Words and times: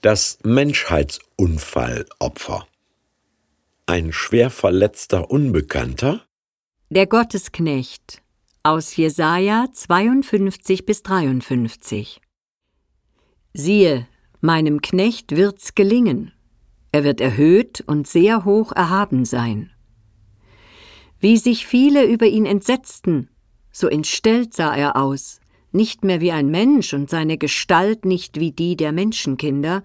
Das 0.00 0.38
Menschheitsunfallopfer. 0.44 2.68
Ein 3.86 4.12
schwer 4.12 4.48
verletzter 4.48 5.28
Unbekannter? 5.28 6.22
Der 6.88 7.08
Gottesknecht 7.08 8.22
aus 8.62 8.94
Jesaja 8.94 9.66
52 9.72 10.86
bis 10.86 11.02
53. 11.02 12.20
Siehe, 13.54 14.06
meinem 14.40 14.82
Knecht 14.82 15.34
wird's 15.34 15.74
gelingen. 15.74 16.30
Er 16.92 17.02
wird 17.02 17.20
erhöht 17.20 17.80
und 17.80 18.06
sehr 18.06 18.44
hoch 18.44 18.70
erhaben 18.70 19.24
sein. 19.24 19.72
Wie 21.18 21.38
sich 21.38 21.66
viele 21.66 22.04
über 22.04 22.26
ihn 22.26 22.46
entsetzten, 22.46 23.30
so 23.72 23.88
entstellt 23.88 24.54
sah 24.54 24.76
er 24.76 24.94
aus, 24.94 25.40
nicht 25.72 26.04
mehr 26.04 26.20
wie 26.20 26.32
ein 26.32 26.50
Mensch 26.50 26.94
und 26.94 27.10
seine 27.10 27.38
Gestalt 27.38 28.04
nicht 28.04 28.40
wie 28.40 28.52
die 28.52 28.76
der 28.76 28.92
Menschenkinder, 28.92 29.82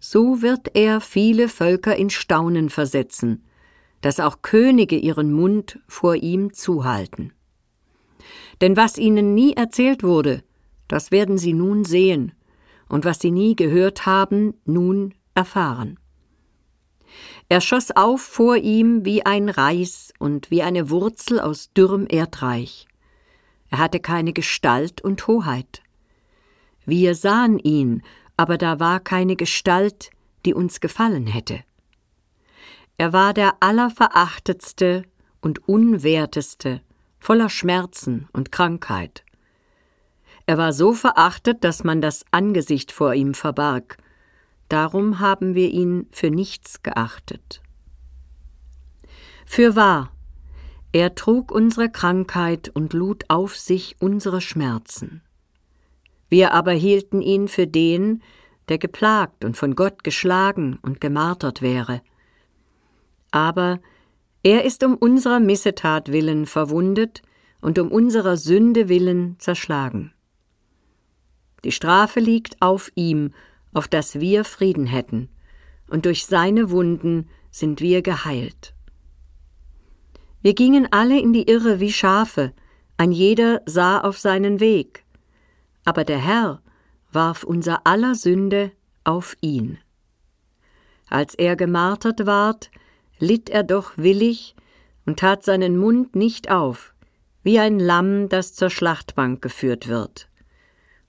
so 0.00 0.42
wird 0.42 0.74
er 0.74 1.00
viele 1.00 1.48
Völker 1.48 1.96
in 1.96 2.10
Staunen 2.10 2.70
versetzen, 2.70 3.44
dass 4.00 4.20
auch 4.20 4.42
Könige 4.42 4.96
ihren 4.96 5.32
Mund 5.32 5.80
vor 5.88 6.16
ihm 6.16 6.52
zuhalten. 6.52 7.32
Denn 8.60 8.76
was 8.76 8.98
ihnen 8.98 9.34
nie 9.34 9.54
erzählt 9.54 10.02
wurde, 10.02 10.42
das 10.88 11.10
werden 11.10 11.38
sie 11.38 11.52
nun 11.52 11.84
sehen, 11.84 12.32
und 12.88 13.04
was 13.04 13.20
sie 13.20 13.30
nie 13.30 13.56
gehört 13.56 14.06
haben, 14.06 14.54
nun 14.64 15.14
erfahren. 15.34 15.98
Er 17.48 17.60
schoss 17.60 17.90
auf 17.90 18.20
vor 18.20 18.56
ihm 18.56 19.04
wie 19.04 19.24
ein 19.24 19.48
Reis 19.48 20.12
und 20.18 20.50
wie 20.50 20.62
eine 20.62 20.90
Wurzel 20.90 21.40
aus 21.40 21.72
dürrem 21.72 22.06
Erdreich. 22.08 22.86
Er 23.70 23.78
hatte 23.78 24.00
keine 24.00 24.32
Gestalt 24.32 25.00
und 25.00 25.26
Hoheit. 25.26 25.82
Wir 26.84 27.14
sahen 27.14 27.58
ihn, 27.58 28.02
aber 28.36 28.58
da 28.58 28.78
war 28.78 29.00
keine 29.00 29.36
Gestalt, 29.36 30.10
die 30.44 30.54
uns 30.54 30.80
gefallen 30.80 31.26
hätte. 31.26 31.60
Er 32.98 33.12
war 33.12 33.34
der 33.34 33.56
allerverachtetste 33.60 35.02
und 35.40 35.68
unwerteste, 35.68 36.80
voller 37.18 37.50
Schmerzen 37.50 38.28
und 38.32 38.52
Krankheit. 38.52 39.24
Er 40.46 40.58
war 40.58 40.72
so 40.72 40.92
verachtet, 40.92 41.64
dass 41.64 41.82
man 41.82 42.00
das 42.00 42.24
Angesicht 42.30 42.92
vor 42.92 43.14
ihm 43.14 43.34
verbarg, 43.34 43.98
darum 44.68 45.18
haben 45.18 45.54
wir 45.54 45.70
ihn 45.70 46.06
für 46.12 46.30
nichts 46.30 46.82
geachtet. 46.82 47.60
Fürwahr, 49.44 50.12
er 50.96 51.14
trug 51.14 51.52
unsere 51.52 51.90
Krankheit 51.90 52.70
und 52.72 52.94
lud 52.94 53.26
auf 53.28 53.54
sich 53.54 53.96
unsere 53.98 54.40
Schmerzen. 54.40 55.20
Wir 56.30 56.54
aber 56.54 56.72
hielten 56.72 57.20
ihn 57.20 57.48
für 57.48 57.66
den, 57.66 58.22
der 58.70 58.78
geplagt 58.78 59.44
und 59.44 59.58
von 59.58 59.74
Gott 59.74 60.04
geschlagen 60.04 60.78
und 60.80 60.98
gemartert 60.98 61.60
wäre. 61.60 62.00
Aber 63.30 63.78
er 64.42 64.64
ist 64.64 64.82
um 64.84 64.94
unserer 64.96 65.38
Missetat 65.38 66.12
willen 66.12 66.46
verwundet 66.46 67.20
und 67.60 67.78
um 67.78 67.92
unserer 67.92 68.38
Sünde 68.38 68.88
willen 68.88 69.36
zerschlagen. 69.38 70.14
Die 71.62 71.72
Strafe 71.72 72.20
liegt 72.20 72.62
auf 72.62 72.90
ihm, 72.94 73.34
auf 73.74 73.86
dass 73.86 74.18
wir 74.18 74.44
Frieden 74.44 74.86
hätten, 74.86 75.28
und 75.90 76.06
durch 76.06 76.24
seine 76.24 76.70
Wunden 76.70 77.28
sind 77.50 77.82
wir 77.82 78.00
geheilt. 78.00 78.75
Wir 80.46 80.54
gingen 80.54 80.86
alle 80.92 81.18
in 81.18 81.32
die 81.32 81.48
Irre 81.48 81.80
wie 81.80 81.90
Schafe, 81.90 82.52
ein 82.96 83.10
jeder 83.10 83.62
sah 83.66 83.98
auf 83.98 84.16
seinen 84.16 84.60
Weg, 84.60 85.04
aber 85.84 86.04
der 86.04 86.18
Herr 86.18 86.62
warf 87.10 87.42
unser 87.42 87.84
aller 87.84 88.14
Sünde 88.14 88.70
auf 89.02 89.36
ihn. 89.40 89.78
Als 91.08 91.34
er 91.34 91.56
gemartert 91.56 92.26
ward, 92.26 92.70
litt 93.18 93.50
er 93.50 93.64
doch 93.64 93.94
willig 93.96 94.54
und 95.04 95.18
tat 95.18 95.42
seinen 95.42 95.76
Mund 95.76 96.14
nicht 96.14 96.48
auf, 96.48 96.94
wie 97.42 97.58
ein 97.58 97.80
Lamm, 97.80 98.28
das 98.28 98.54
zur 98.54 98.70
Schlachtbank 98.70 99.42
geführt 99.42 99.88
wird 99.88 100.28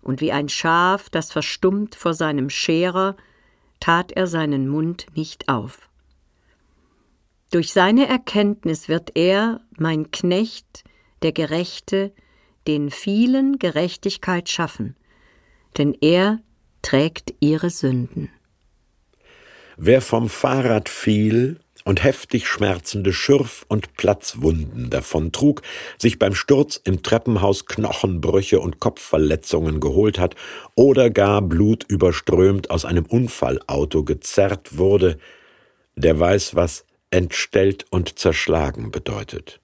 und 0.02 0.20
wie 0.20 0.32
ein 0.32 0.50
Schaf, 0.50 1.12
das 1.12 1.32
verstummt 1.32 1.94
vor 1.94 2.16
seinem 2.16 2.50
Scherer, 2.50 3.16
tat 3.80 4.12
er 4.14 4.26
seinen 4.26 4.68
Mund 4.68 5.06
nicht 5.14 5.48
auf. 5.48 5.88
Durch 7.52 7.72
seine 7.72 8.08
Erkenntnis 8.08 8.90
wird 8.90 9.12
er, 9.16 9.62
mein 9.78 10.12
Knecht, 10.12 10.84
der 11.22 11.32
Gerechte, 11.32 12.14
den 12.68 12.92
vielen 12.92 13.58
Gerechtigkeit 13.60 14.50
schaffen, 14.50 14.96
denn 15.78 15.96
er 16.02 16.40
trägt 16.82 17.34
ihre 17.40 17.70
Sünden. 17.70 18.30
Wer 19.78 20.02
vom 20.02 20.28
Fahrrad 20.28 20.90
fiel, 20.90 21.60
und 21.88 22.04
heftig 22.04 22.50
schmerzende 22.50 23.14
Schürf- 23.14 23.66
und 23.70 23.96
Platzwunden 23.96 24.90
davontrug, 24.90 25.62
sich 25.98 26.20
beim 26.20 26.36
Sturz 26.36 26.82
im 26.84 27.02
Treppenhaus 27.02 27.66
Knochenbrüche 27.66 28.60
und 28.60 28.80
Kopfverletzungen 28.82 29.80
geholt 29.80 30.20
hat 30.20 30.36
oder 30.76 31.10
gar 31.10 31.42
blutüberströmt 31.42 32.70
aus 32.72 32.84
einem 32.84 33.06
Unfallauto 33.06 34.04
gezerrt 34.04 34.78
wurde, 34.78 35.18
der 35.96 36.20
weiß, 36.20 36.56
was 36.56 36.86
entstellt 37.18 37.88
und 37.90 38.20
zerschlagen 38.20 38.92
bedeutet. 38.92 39.60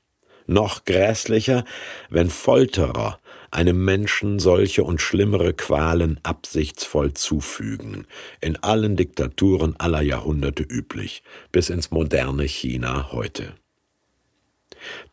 Noch 0.47 0.85
grässlicher, 0.85 1.65
wenn 2.09 2.31
Folterer 2.31 3.19
einem 3.51 3.85
Menschen 3.85 4.39
solche 4.39 4.83
und 4.83 4.99
schlimmere 4.99 5.53
Qualen 5.53 6.19
absichtsvoll 6.23 7.13
zufügen, 7.13 8.07
in 8.41 8.57
allen 8.63 8.95
Diktaturen 8.95 9.75
aller 9.77 10.01
Jahrhunderte 10.01 10.63
üblich, 10.63 11.21
bis 11.51 11.69
ins 11.69 11.91
moderne 11.91 12.45
China 12.45 13.11
heute. 13.11 13.53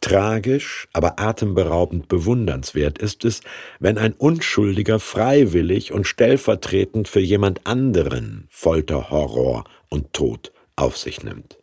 Tragisch, 0.00 0.88
aber 0.94 1.20
atemberaubend 1.20 2.08
bewundernswert 2.08 2.96
ist 2.96 3.26
es, 3.26 3.42
wenn 3.80 3.98
ein 3.98 4.14
Unschuldiger 4.14 4.98
freiwillig 4.98 5.92
und 5.92 6.06
stellvertretend 6.06 7.06
für 7.06 7.20
jemand 7.20 7.66
anderen 7.66 8.46
Folter, 8.48 9.10
Horror 9.10 9.64
und 9.90 10.14
Tod 10.14 10.52
auf 10.74 10.96
sich 10.96 11.22
nimmt. 11.22 11.59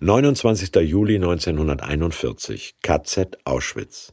29. 0.00 0.74
Juli 0.82 1.14
1941, 1.14 2.74
KZ 2.82 3.38
Auschwitz. 3.44 4.12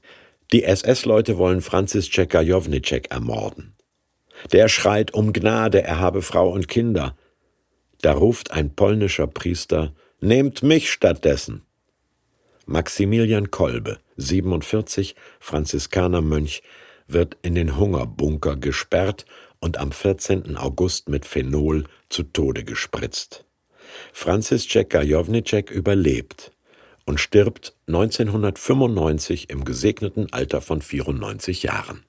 Die 0.54 0.64
SS-Leute 0.64 1.38
wollen 1.38 1.60
Franzis 1.62 2.10
Tschekajownicek 2.10 3.12
ermorden. 3.12 3.76
Der 4.54 4.70
schreit 4.70 5.14
um 5.14 5.34
Gnade, 5.34 5.84
er 5.84 6.00
habe 6.00 6.22
Frau 6.22 6.50
und 6.50 6.70
Kinder. 6.70 7.18
Da 8.02 8.14
ruft 8.14 8.52
ein 8.52 8.74
polnischer 8.74 9.28
Priester, 9.28 9.94
Nehmt 10.22 10.64
mich 10.64 10.90
stattdessen. 10.90 11.66
Maximilian 12.66 13.52
Kolbe, 13.52 14.00
47, 14.16 15.16
Franziskanermönch, 15.42 16.64
wird 17.10 17.36
in 17.42 17.56
den 17.56 17.76
Hungerbunker 17.76 18.56
gesperrt 18.56 19.26
und 19.60 19.78
am 19.78 19.92
14. 19.92 20.56
August 20.56 21.10
mit 21.10 21.26
Phenol 21.26 21.84
zu 22.08 22.24
Tode 22.24 22.64
gespritzt. 22.64 23.44
Franzis 24.12 24.68
Tschekajownicek 24.68 25.72
überlebt 25.72 26.52
und 27.06 27.20
stirbt 27.20 27.76
1995 27.88 29.50
im 29.50 29.66
gesegneten 29.66 30.32
Alter 30.32 30.62
von 30.62 30.82
94 30.82 31.64
Jahren. 31.64 32.04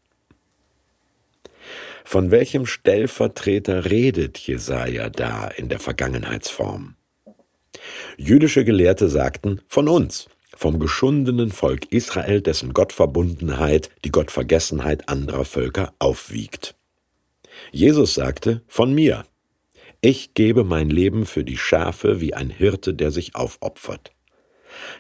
Von 2.05 2.31
welchem 2.31 2.67
Stellvertreter 2.67 3.87
redet 3.87 4.39
Jesaja 4.39 5.09
da 5.09 5.49
in 5.49 5.69
der 5.69 5.81
Vergangenheitsform? 5.81 6.97
Jüdische 8.17 8.65
Gelehrte 8.65 9.09
sagten 9.09 9.63
von 9.69 9.89
uns, 9.89 10.29
vom 10.57 10.79
geschundenen 10.79 11.51
Volk 11.51 11.91
Israel, 11.91 12.41
dessen 12.41 12.73
Gottverbundenheit 12.73 13.91
die 14.05 14.13
Gottvergessenheit 14.13 15.09
anderer 15.09 15.45
Völker 15.45 15.93
aufwiegt. 15.99 16.77
Jesus 17.73 18.15
sagte 18.15 18.63
von 18.69 18.95
mir, 18.95 19.25
ich 20.05 20.35
gebe 20.35 20.65
mein 20.65 20.91
Leben 20.91 21.25
für 21.25 21.45
die 21.45 21.57
Schafe 21.57 22.21
wie 22.21 22.35
ein 22.35 22.51
Hirte, 22.51 22.93
der 22.93 23.11
sich 23.11 23.35
aufopfert. 23.35 24.13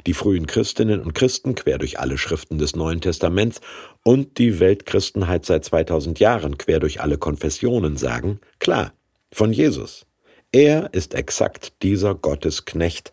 Die 0.06 0.14
frühen 0.14 0.46
Christinnen 0.46 1.02
und 1.02 1.14
Christen 1.14 1.54
quer 1.54 1.76
durch 1.76 1.98
alle 1.98 2.16
Schriften 2.16 2.56
des 2.56 2.74
Neuen 2.74 3.02
Testaments 3.02 3.60
und 4.02 4.38
die 4.38 4.60
Weltchristenheit 4.60 5.44
seit 5.44 5.66
2000 5.66 6.20
Jahren 6.20 6.56
quer 6.56 6.80
durch 6.80 7.02
alle 7.02 7.18
Konfessionen 7.18 7.98
sagen, 7.98 8.40
klar, 8.60 8.94
von 9.30 9.52
Jesus. 9.52 10.06
Er 10.52 10.94
ist 10.94 11.12
exakt 11.12 11.82
dieser 11.82 12.14
Gottesknecht, 12.14 13.12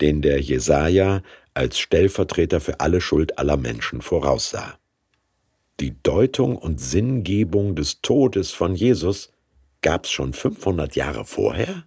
den 0.00 0.22
der 0.22 0.40
Jesaja 0.40 1.22
als 1.52 1.80
Stellvertreter 1.80 2.60
für 2.60 2.78
alle 2.78 3.00
Schuld 3.00 3.40
aller 3.40 3.56
Menschen 3.56 4.02
voraussah. 4.02 4.78
Die 5.80 6.00
Deutung 6.04 6.56
und 6.56 6.80
Sinngebung 6.80 7.74
des 7.74 8.02
Todes 8.02 8.52
von 8.52 8.76
Jesus 8.76 9.33
gab's 9.84 10.10
schon 10.10 10.32
500 10.32 10.96
Jahre 10.96 11.24
vorher? 11.24 11.84